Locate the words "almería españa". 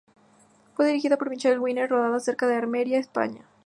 2.55-3.45